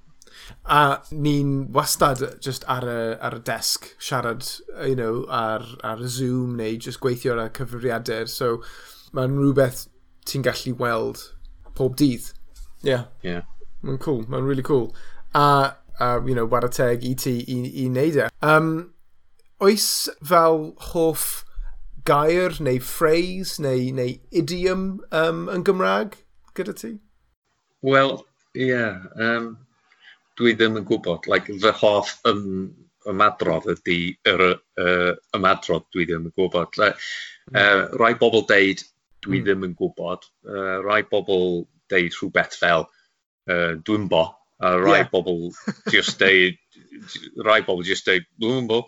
[0.66, 4.46] A ni'n wastad just ar y, ar y desg siarad
[4.88, 8.30] you know, ar, ar Zoom neu just gweithio ar y cyfrifiadur.
[8.30, 8.60] So
[9.16, 9.88] mae'n rhywbeth
[10.30, 11.24] ti'n gallu weld
[11.76, 12.32] pob dydd.
[12.84, 12.92] Ie.
[12.92, 13.06] Yeah.
[13.24, 13.42] Yeah.
[13.84, 14.24] Mae'n cool.
[14.28, 14.94] Mae'n really cool.
[15.34, 18.30] A, a you know, warateg i ti i, i wneud e.
[18.46, 18.74] Um,
[19.64, 21.44] oes fel hoff
[22.08, 26.20] gair neu phrase neu, neu idiom um, yn Gymraeg
[26.58, 26.94] gyda ti?
[27.86, 28.20] Wel,
[28.56, 28.70] ie.
[28.72, 29.52] Yeah, um,
[30.40, 31.28] dwi ddim yn gwybod.
[31.32, 32.46] Like, fy hoff ym,
[33.10, 36.80] ymadrodd ydy yr uh, ymadrodd dwi ddim yn gwybod.
[36.82, 37.00] Like,
[37.52, 37.60] mm.
[37.60, 38.84] uh, rai bobl deud
[39.26, 39.46] dwi mm.
[39.46, 40.28] ddim yn gwybod.
[40.48, 44.26] Uh, rai bobl deud rhywbeth fel uh, dwi'n bo.
[44.60, 45.12] A rai yeah.
[45.12, 45.52] bobl
[45.92, 46.58] just deud,
[47.48, 48.86] rai bobl just deud, dwi'n bo.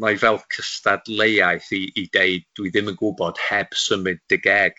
[0.00, 4.78] Mae fel cystadleuaeth i, i deud dwi ddim yn gwybod heb symud dy geg.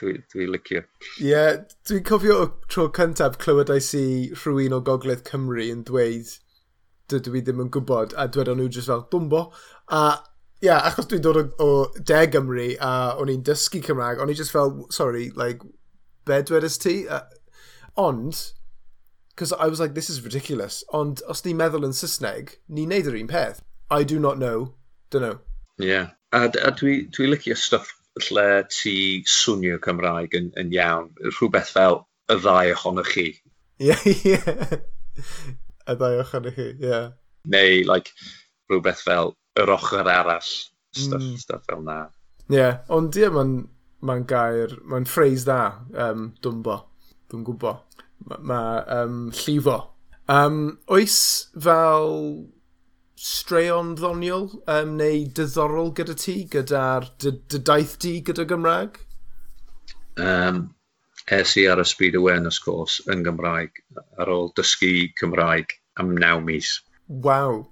[0.00, 0.82] Dwi'n dwi licio.
[1.22, 1.52] Ie, yeah,
[1.88, 6.34] dwi'n cofio o tro cyntaf clywedais i rhywun o Gogledd Cymru yn dweud
[7.10, 9.46] dydw i ddim yn gwybod, a dwedon nhw jyst fel dwmbo.
[9.94, 10.02] A
[10.60, 14.32] ie, yeah, achos dwi'n dod o, o De Gymru a o'n i'n dysgu Cymraeg, o'n
[14.32, 15.64] i jyst fel, sorry, like,
[16.28, 16.96] be dwedais ti?
[17.08, 17.22] Uh,
[17.96, 18.42] ond,
[19.30, 23.08] because I was like, this is ridiculous, ond os ni'n meddwl yn Saesneg, ni'n neud
[23.12, 23.62] yr un peth.
[23.88, 24.74] I do not know,
[25.10, 25.38] don't know.
[25.80, 26.10] Ie, yeah.
[26.32, 28.96] a, a dwi, dwi licio stuff lle ti
[29.28, 31.10] swnio Cymraeg yn, yn iawn.
[31.36, 32.02] Rhywbeth fel
[32.32, 33.28] y ddau ohonoch chi.
[33.82, 34.38] Ie, ie.
[35.86, 36.88] Y ddau ohonoch chi, ie.
[36.88, 37.10] Yeah.
[37.52, 38.14] Neu, like,
[38.70, 40.52] rhywbeth fel yr ochr arall.
[40.96, 41.36] Stuff, mm.
[41.40, 42.06] stuff fel na.
[42.48, 42.78] Ie, yeah.
[42.94, 43.56] ond ie, mae'n
[44.06, 45.60] ma gair, mae'n ffreis dda,
[46.06, 46.80] um, dwmbo.
[47.30, 48.02] Dwi'n gwybod.
[48.26, 48.60] Mae ma,
[48.96, 49.78] um, llifo.
[50.32, 51.18] Um, oes
[51.62, 52.16] fel
[53.16, 58.98] straeon ddoniol um, neu diddorol gyda ti, gyda'r dy daith di gyda Gymraeg?
[60.20, 60.60] Um,
[61.32, 63.80] es i ar y Speed Awareness course yn Gymraeg
[64.20, 66.76] ar ôl dysgu Cymraeg am naw mis.
[67.08, 67.64] Waw.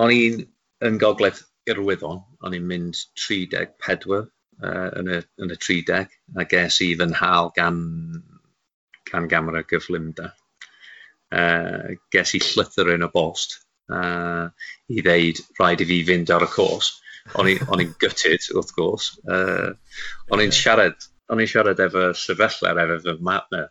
[0.00, 0.42] O'n i'n
[0.88, 6.08] yn gogledd Irwyddon, o'n i'n mynd 34 uh, yn, y, yn y 30
[6.40, 7.80] a ges i fy nhal gan,
[9.12, 10.32] gan gamera gyflymda.
[11.28, 13.58] Uh, ges i llythyr yn y bost
[13.94, 14.48] uh,
[14.88, 16.92] i ddeud rhaid i fi fynd ar y cwrs.
[17.38, 19.10] O'n i'n gytid, wrth gwrs.
[19.28, 19.72] Uh,
[20.32, 23.66] o'n i'n siarad, o'n i'n siarad efo sefyllfa efo fy matna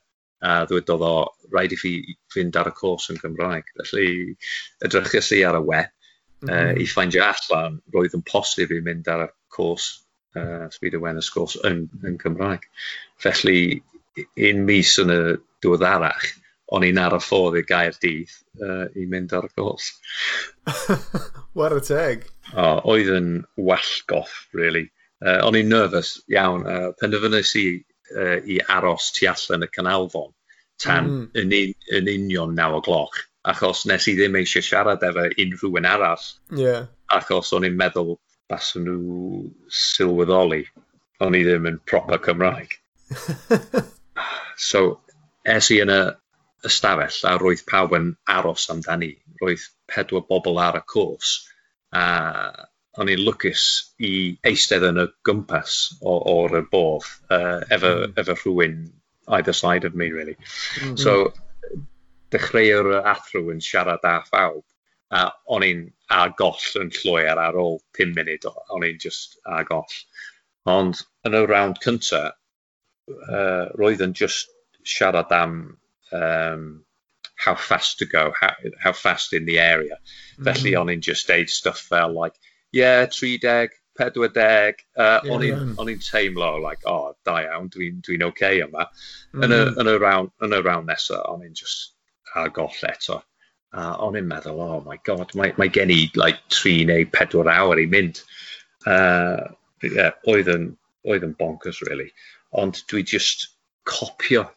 [0.45, 1.13] a ddwedodd o
[1.49, 1.93] rhaid i fi
[2.33, 3.71] fynd ar y cwrs yn Gymraeg.
[3.79, 4.09] Felly
[4.85, 6.53] edrychus i ar y we mm -hmm.
[6.53, 9.87] uh, i ffeindio allan roedd yn posib i mynd ar y cwrs
[10.37, 12.67] uh, Speed Awareness Course yn, yn Cymraeg.
[13.21, 13.81] Felly
[14.49, 15.21] un mis yn y
[15.63, 16.27] diweddarach,
[16.75, 19.91] o'n i'n ar y ffordd i gair dydd uh, i mynd ar y gos.
[21.57, 22.27] What a teg!
[22.53, 24.87] O, oedd yn wallgoff, really.
[25.23, 26.67] Uh, o'n i'n nervous iawn.
[26.67, 27.67] Uh, penderfynais i
[28.15, 30.33] uh, i aros tu allan y canalfon
[30.83, 31.23] tan mm.
[31.41, 33.23] yn, un, yn union naw o gloch.
[33.47, 36.25] Achos nes i ddim eisiau siarad efo unrhyw un arall.
[36.53, 36.89] Yeah.
[37.15, 38.17] Achos o'n i'n meddwl
[38.51, 40.65] bas nhw sylweddoli.
[41.23, 42.75] O'n i ddim yn proper Cymraeg.
[44.69, 44.99] so,
[45.47, 46.01] es i yn y
[46.65, 49.13] ystafell a roedd pawb yn aros amdani.
[49.41, 51.35] Roedd pedwar bobl ar y cwrs
[51.95, 52.05] a
[52.97, 53.63] o'n i'n lwcus
[54.01, 54.13] i
[54.49, 58.15] eistedd yn y gwmpas o'r y bodd uh, efo, mm.
[58.17, 58.79] efo rhywun
[59.37, 60.37] either side of me, really.
[60.81, 60.97] Mm -hmm.
[60.97, 61.33] So,
[62.33, 64.63] dechreuo'r athro yn siarad â phawb,
[65.11, 69.67] a o'n i'n ar goll yn llwyr ar ôl 5 munud, o'n i'n just ar
[69.69, 69.99] goll.
[70.67, 72.35] Ond yn y round cyntaf,
[73.07, 74.51] uh, roedd yn just
[74.83, 75.77] siarad am
[76.11, 76.83] um,
[77.35, 79.97] how fast to go, how, how fast in the area.
[80.33, 80.43] Mm-hmm.
[80.43, 82.33] Felly o'n i'n just deud stuff fel like,
[82.71, 84.37] yeah, 30, 40,
[84.97, 88.87] uh, yeah, o'n i'n teimlo like, oh, da iawn, dwi'n dwi, dwi okay yma.
[89.33, 89.79] Mm yn, y, mm-hmm.
[89.81, 91.93] yn, y round, yn y round nesa, o'n i'n just
[92.35, 93.21] a goll eto.
[93.77, 97.07] A uh, o'n i'n meddwl, oh my god, mae, mae gen i like, 3 neu
[97.13, 98.23] 4 awr i mynd.
[98.87, 100.71] Uh, yeah, oedd yn,
[101.05, 102.09] oedd yn bonkers, really.
[102.57, 103.49] Ond dwi just
[103.87, 104.47] copio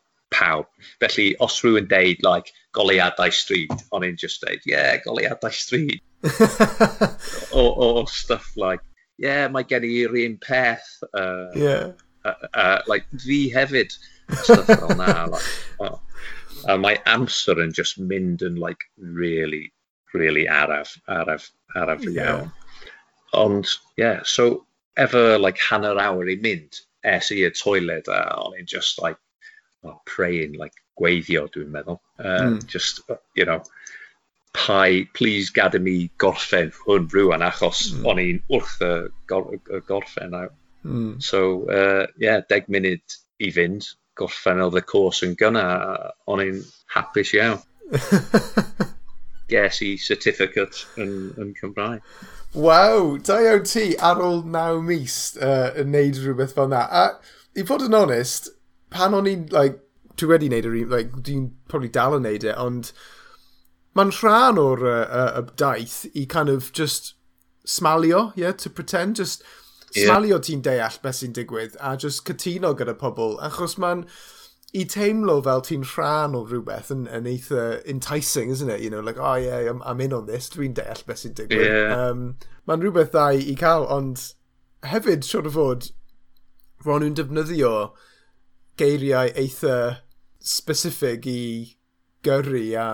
[0.41, 0.67] pawb.
[1.05, 6.01] Felly, os rhywun deud, like, goleadau stryd, o'n i'n just deud, yeah, goleadau stryd.
[7.53, 8.83] o, o, o, stuff like,
[9.19, 10.89] yeah, mae gen i'r un peth.
[11.13, 11.93] Uh, yeah.
[12.25, 13.93] Uh, uh, like, fi hefyd.
[14.43, 15.27] Stuff fel na.
[15.27, 15.43] Like,
[15.81, 16.01] oh.
[16.69, 19.73] A mae amser yn just mynd yn, like, really,
[20.13, 22.21] really araf, araf, araf yeah.
[22.21, 22.53] iawn.
[23.41, 24.67] Ond, yeah, so,
[24.99, 29.21] efo, like, hanner awr i mynd, es i'r toilet a o'n i'n just, like,
[29.83, 32.01] well, praying, like gweithio, dwi'n meddwl.
[32.19, 32.67] Uh, mm.
[32.67, 33.01] Just,
[33.35, 33.63] you know,
[34.53, 38.07] pai, please gada mi gorffen hwn rwan, achos mm.
[38.11, 38.93] o'n i'n wrth y,
[39.31, 40.37] gor, y gorffen.
[40.85, 41.23] Mm.
[41.23, 43.89] So, uh, yeah, deg munud i fynd,
[44.19, 45.65] gorffen oedd y cwrs yn gynna,
[46.29, 46.63] o'n i'n
[46.97, 47.61] hapus iawn.
[49.51, 52.05] Ges i certificate yn, yn Cymraeg.
[52.55, 56.85] Waw, da iawn ti ar ôl naw mis uh, yn neud rhywbeth fel na.
[56.87, 57.05] A
[57.59, 58.51] i fod yn onest,
[58.91, 59.81] pan o'n i'n, like,
[60.21, 62.93] dwi wedi wneud yr un, like, dwi'n probably dal yn wneud e, ond
[63.99, 67.15] mae'n rhan o'r uh, uh, daith i kind of just
[67.67, 69.43] smalio, yeah, to pretend, just
[69.95, 70.07] yeah.
[70.07, 74.05] smalio ti'n deall beth sy'n digwydd a just cytuno gyda pobl, achos mae'n
[74.73, 78.81] i teimlo fel ti'n rhan o rhywbeth yn, yn eitha enticing, isn't it?
[78.81, 81.67] You know, like, oh yeah, I'm, I'm in on this, dwi'n deall beth sy'n digwydd.
[81.67, 81.97] Yeah.
[81.97, 82.37] Um,
[82.71, 84.29] mae'n rhywbeth dda i cael, ond
[84.87, 85.91] hefyd, siwr o fod,
[86.87, 87.75] ro'n nhw'n defnyddio
[88.81, 89.77] geiriau eitha
[90.41, 91.41] specific i
[92.25, 92.87] gyrru a...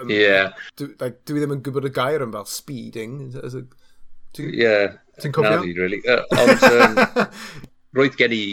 [0.00, 0.52] Um, yeah.
[0.76, 3.16] Dwi, like, dwi ddim yn gwybod y gair am fel speeding.
[4.36, 4.98] Ti'n yeah.
[5.20, 5.60] Ti'n cofio?
[5.60, 6.00] Na, really.
[6.08, 7.00] Uh, ond um,
[7.98, 8.44] roedd gen i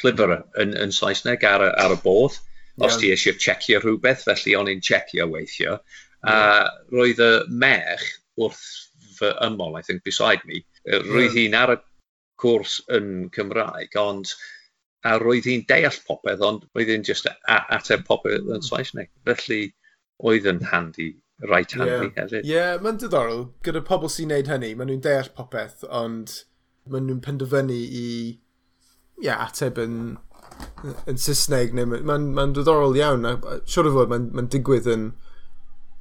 [0.00, 2.38] llyfr yn, yn Saesneg ar, ar y bodd.
[2.78, 2.86] Yeah.
[2.86, 5.80] Os ti eisiau checio rhywbeth, felly o'n i'n checio weithio.
[6.26, 6.68] A yeah.
[6.94, 7.32] roedd y
[7.64, 8.06] mech
[8.38, 8.64] wrth
[9.18, 11.40] fy ymol, I think, beside me, roedd yeah.
[11.40, 11.78] hi'n ar y
[12.38, 14.30] cwrs yn Cymraeg, ond
[15.08, 19.10] a roedd hi'n deall popeth, ond roedd hi'n just ateb popeth yn Saesneg.
[19.28, 19.62] Felly,
[20.28, 21.10] oedd yn handi,
[21.48, 22.14] right handi yeah.
[22.18, 22.42] hefyd.
[22.42, 23.46] Ie, yeah, mae'n diddorol.
[23.66, 26.40] Gyda pobl sy'n neud hynny, maen nhw'n deall popeth, ond
[26.88, 28.08] maen nhw'n penderfynu i
[29.22, 29.96] yeah, ateb yn,
[31.08, 31.74] yn Saesneg.
[31.78, 35.10] Mae'n ma, diddorol iawn, a siwr o fod mae'n ma digwydd yn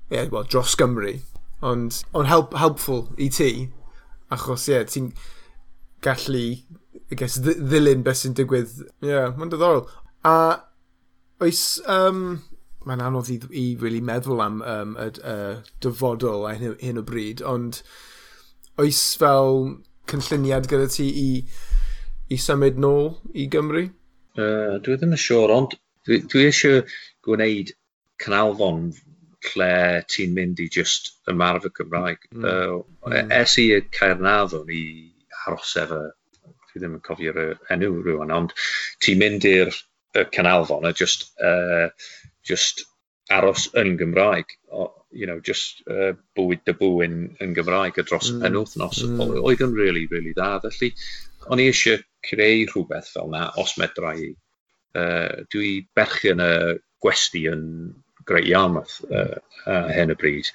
[0.10, 1.18] yeah, well, dros Gymru,
[1.62, 3.70] ond on help, helpful i ti,
[4.32, 5.12] achos ie, yeah, ti'n
[6.06, 6.46] gallu
[7.12, 8.74] I guess, ddilyn beth sy'n digwydd.
[9.04, 9.86] Ie, yeah, mae'n diddorol.
[10.28, 10.36] A
[11.44, 12.22] oes, um,
[12.88, 17.06] mae'n anodd i, i really meddwl am um, y uh, dyfodol a hyn, hyn o
[17.08, 17.82] bryd, ond
[18.82, 19.64] oes fel
[20.12, 21.30] cynlluniad gyda ti i,
[22.32, 23.88] i symud nôl i Gymru?
[24.38, 25.76] Uh, dwi ddim yn siŵr, ond
[26.08, 26.84] dwi, dwi eisiau
[27.26, 27.74] gwneud
[28.22, 28.90] canalfon
[29.48, 32.28] lle ti'n mynd i just ymarfer Cymraeg.
[32.34, 32.46] Mm.
[32.46, 33.14] Uh, mm.
[33.14, 34.84] E-, es i y Caernarfon i
[35.46, 36.02] aros efo
[36.78, 37.42] dwi ddim yn cofio'r
[37.74, 38.54] enw rhywun, ond
[39.04, 39.74] ti'n mynd i'r
[40.34, 41.90] canalfon a e, just, uh,
[42.46, 42.86] just
[43.34, 48.32] aros yn Gymraeg, o, you know, just uh, bwyd dy bwyn yn Gymraeg a dros
[48.32, 48.44] mm.
[48.46, 49.04] penwthnos.
[49.04, 49.38] Mm.
[49.42, 50.62] Oedd yn really, really dda.
[50.64, 50.94] Felly,
[51.48, 54.34] o'n i eisiau creu rhywbeth fel na, os medra i.
[54.98, 56.52] Uh, dwi berchen y
[57.04, 57.64] gwesti yn
[58.28, 60.50] Great Yarmouth uh, uh, hen y bryd.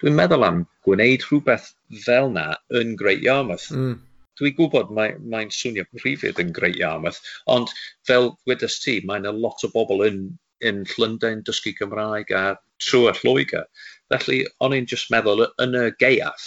[0.00, 1.72] Dwi'n meddwl am gwneud rhywbeth
[2.04, 3.70] fel na yn Great Yarmouth.
[3.74, 3.98] Mm.
[4.38, 7.18] Dwi'n gwybod mae'n mae, swnio prifyd yn greu Yarmouth,
[7.50, 7.72] ond
[8.08, 10.22] fel wedys ti, mae'n a lot o bobl yn,
[10.64, 12.44] yn Llundain dysgu Cymraeg a
[12.84, 13.66] trwy'r Lloegr.
[14.12, 16.46] Felly, o'n i'n just meddwl, yn y geiaff,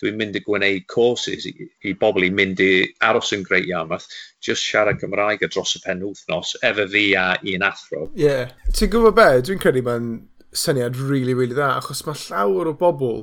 [0.00, 2.70] dwi'n mynd i gwneud courses i, i bobl i mynd i
[3.04, 4.06] aros yn Great Yarmouth,
[4.44, 8.06] just siarad Cymraeg a dros y pen wythnos, efo fi a un athro.
[8.14, 8.24] Ie.
[8.24, 8.54] Yeah.
[8.76, 9.28] Ti'n gwybod be?
[9.44, 10.08] Dwi'n credu mae'n
[10.56, 13.20] syniad rili, really, really dda, achos mae llawer o bobl,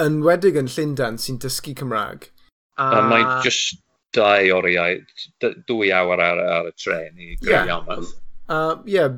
[0.00, 2.30] enwedig yn Llundain, sy'n dysgu Cymraeg,
[2.76, 2.90] A...
[2.98, 3.80] a mae'n just
[4.14, 5.00] dau oriau,
[5.42, 7.74] dwy awr ar, ar y tren i greu yeah.
[7.78, 8.14] amaeth.
[8.48, 9.16] A uh, yeah,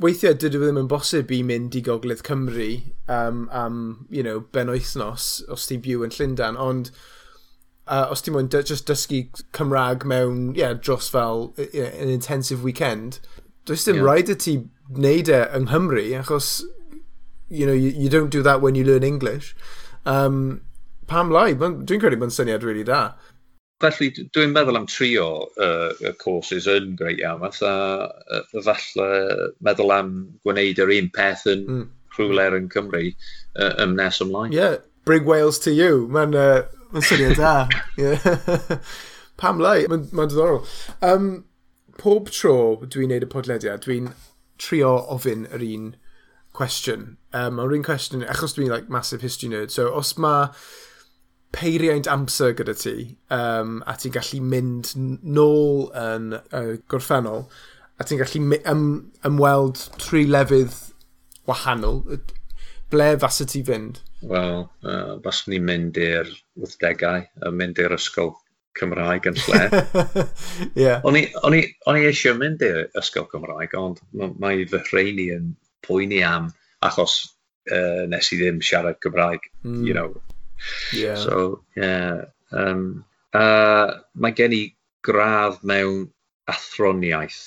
[0.00, 2.70] weithiau dydw i ddim yn bosib i mynd i Gogledd Cymru
[3.12, 6.92] um, am, you know, ben oethnos os ti'n byw yn Llundain, ond
[7.86, 13.20] uh, os ti'n mwyn just dysgu Cymraeg mewn, yeah, dros fel yeah, an intensive weekend,
[13.66, 14.08] does dim yeah.
[14.08, 14.56] rhaid i ti
[14.88, 16.62] wneud e yng Nghymru, achos,
[17.48, 19.54] you know, you, you don't do that when you learn English.
[20.06, 20.62] Um,
[21.10, 21.52] pam lai?
[21.58, 23.10] Dwi'n credu mae'n syniad really da.
[23.80, 29.06] Felly, dwi'n meddwl am trio uh, y courses yn greu iawn, a uh, falle
[29.64, 30.10] meddwl am
[30.44, 31.86] gwneud yr un peth yn mm.
[32.18, 34.52] rhywle yn Cymru uh, ym nes ymlaen.
[34.52, 36.04] Yeah, bring Wales to you.
[36.12, 37.54] Mae'n uh, ma syniad da.
[37.96, 38.76] yeah.
[39.40, 40.60] pam lai, mae'n ma diddorol.
[41.00, 41.30] Um,
[42.00, 44.12] pob tro dwi'n neud y podlediad, dwi'n
[44.60, 45.90] trio ofyn yr un
[46.56, 47.14] cwestiwn.
[47.32, 50.50] Um, Mae'r un cwestiwn, achos dwi'n like, massive history nerd, so os mae
[51.56, 52.94] peiriant amser gyda ti,
[53.34, 54.92] um, a ti'n gallu mynd
[55.36, 57.46] nôl yn uh, gorffennol,
[58.00, 60.76] a ti'n gallu ym- ymweld tri lefydd
[61.50, 62.04] wahanol,
[62.92, 63.98] ble faset ti fynd?
[64.30, 68.34] Wel, uh, baswn ni'n mynd i'r wythdegau, a mynd i'r ysgol
[68.78, 69.60] Cymraeg yn lle.
[70.78, 71.00] yeah.
[71.08, 75.48] O'n i- eisiau mynd i'r ysgol Cymraeg, ond mae fy rheini yn
[75.86, 76.50] poeni am,
[76.86, 77.16] achos
[77.72, 79.82] uh, nes i ddim siarad Cymraeg, Mm.
[79.84, 80.14] you know,
[80.92, 81.16] Yeah.
[81.16, 82.24] So, yeah.
[82.52, 84.62] Um, uh, mae gen i
[85.06, 86.08] gradd mewn
[86.50, 87.40] athroniaeth,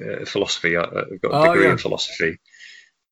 [0.00, 0.86] uh, philosophy, uh,
[1.22, 1.72] got a oh, degree yeah.
[1.72, 2.38] in philosophy.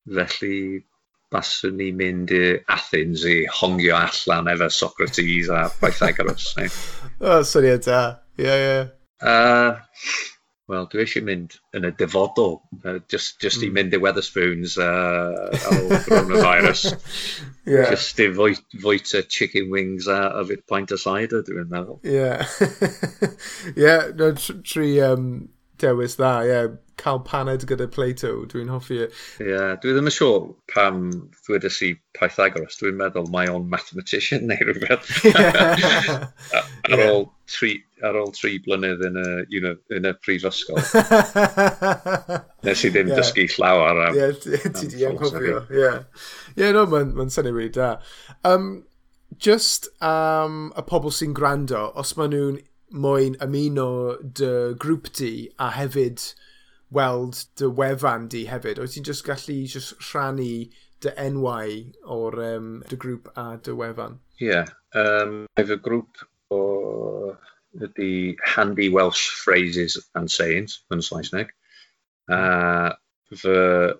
[0.09, 0.85] Felly,
[1.33, 6.55] baswn ni mynd i Athens i hongio allan efo Socrates a Pythagoras.
[7.21, 8.03] oh, syniad da.
[8.39, 8.71] Ie, yeah, ie.
[8.71, 8.87] Yeah.
[9.21, 9.77] Uh,
[10.69, 13.63] Wel, dwi eisiau mynd yn y dyfodol, uh, just, just mm.
[13.63, 13.77] i hmm.
[13.79, 16.83] mynd i Weatherspoons uh, o coronavirus.
[17.65, 17.89] yeah.
[17.89, 22.03] Just i fwyt y chicken wings a a yfyd pint o cider, dwi'n meddwl.
[22.05, 22.45] Yeah.
[23.87, 25.49] yeah, no, tri um,
[25.81, 26.69] dewis dda, yeah.
[26.99, 29.09] Cael paned gyda Plato, dwi'n hoffi e.
[29.41, 31.05] Yeah, dwi ddim yn siŵr pam
[31.47, 35.13] ddwedais i Pythagoras, dwi'n meddwl my own mathematician neu rhywbeth.
[36.93, 40.81] Ar ôl tri, ar ôl tri blynydd yn y, you know, yn y prifysgol.
[42.67, 43.21] Nes i ddim yeah.
[43.21, 44.19] dysgu llawer am...
[44.19, 45.93] Ie, yeah, ti di anghofio, ie.
[46.59, 47.93] Ie, no, mae'n ma syniad wedi da.
[48.49, 48.71] Um,
[49.37, 52.61] just um, y pobl sy'n gwrando, os maen nhw'n
[53.05, 53.91] moyn ymuno
[54.41, 56.23] dy grŵp di a hefyd
[56.95, 60.69] weld dy wefan di hefyd, oes ti'n just gallu just rhannu
[61.05, 61.75] dy enwau
[62.17, 64.19] o'r um, dy grŵp a dy wefan?
[64.41, 66.63] Ie, yeah, um, efo grŵp o
[67.77, 71.49] ydy Handy Welsh Phrases and Sayings yn Saesneg.
[72.29, 72.95] A
[73.35, 73.93] fy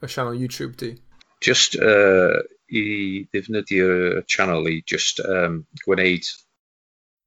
[0.02, 0.88] y sianel YouTube di?
[1.38, 2.40] Just uh,
[2.74, 2.82] i
[3.30, 6.26] ddefnyddio'r sianel i just um, gwneud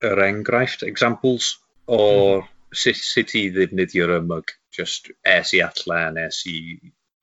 [0.04, 1.54] yr enghraifft, examples,
[1.88, 2.50] o mm.
[2.76, 6.76] sut, sut i ddefnyddio'r ymwg, Just es i atlan, es i,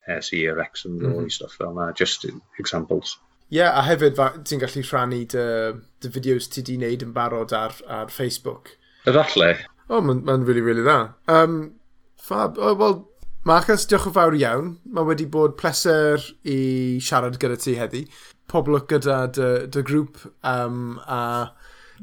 [0.09, 1.27] es i yr exam mm.
[1.27, 2.25] i stuff fel yna, just
[2.57, 3.13] examples.
[3.51, 4.17] Ie, yeah, a hefyd
[4.47, 5.45] ti'n gallu rhannu dy,
[6.01, 8.73] dy fideos ti di wneud yn barod ar, ar Facebook.
[9.05, 9.53] Yr atle.
[9.85, 10.97] O, oh, mae'n ma really, really dda.
[11.29, 11.59] Um,
[12.23, 12.57] Fab.
[12.57, 13.01] Oh, Wel,
[13.43, 14.67] Marcus, diolch yn fawr iawn.
[14.95, 16.57] Mae wedi bod pleser i
[17.03, 18.05] siarad gyda ti heddi.
[18.47, 21.19] Poblwch gyda dy, dy grŵp um, a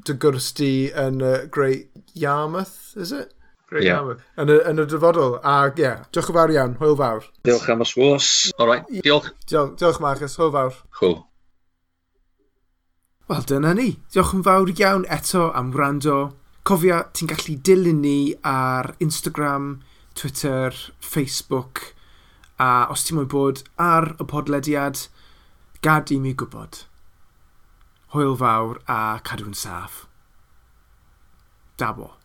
[0.04, 3.32] dy gwrs di yn uh, Great Yarmouth, is it?
[3.72, 3.96] Great yeah.
[3.96, 4.20] Yarmouth.
[4.36, 5.38] Yn y, yn y dyfodol.
[5.40, 6.76] A ie, yeah, diolch yn fawr iawn.
[6.82, 7.24] Hwyl fawr.
[7.48, 8.30] Diolch am y swos.
[8.60, 9.32] Alright, diolch.
[9.48, 10.36] Diolch, diolch Marcus.
[10.36, 10.76] Hwyl fawr.
[11.00, 11.16] Cool.
[13.32, 13.94] Wel, dyna ni.
[14.12, 16.26] Diolch yn fawr iawn eto am wrando.
[16.68, 19.78] Cofia, ti'n gallu dilyn ni ar Instagram,
[20.20, 21.94] Twitter, Facebook,
[22.60, 25.06] a os ti'n mwyn bod ar y podlediad,
[25.80, 26.82] gad i mi gwybod.
[28.12, 30.02] Hwyl fawr a cadw'n saff.
[31.80, 32.19] Dabo.